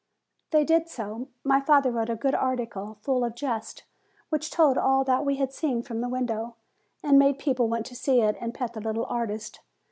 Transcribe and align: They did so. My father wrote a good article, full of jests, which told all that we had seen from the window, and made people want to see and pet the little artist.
They 0.49 0.63
did 0.63 0.89
so. 0.89 1.27
My 1.43 1.59
father 1.61 1.91
wrote 1.91 2.09
a 2.09 2.15
good 2.15 2.33
article, 2.33 2.97
full 3.01 3.23
of 3.23 3.35
jests, 3.35 3.83
which 4.29 4.49
told 4.49 4.75
all 4.79 5.03
that 5.03 5.23
we 5.23 5.35
had 5.35 5.53
seen 5.53 5.83
from 5.83 6.01
the 6.01 6.09
window, 6.09 6.55
and 7.03 7.19
made 7.19 7.37
people 7.37 7.67
want 7.69 7.85
to 7.85 7.95
see 7.95 8.19
and 8.19 8.51
pet 8.51 8.73
the 8.73 8.81
little 8.81 9.05
artist. 9.05 9.59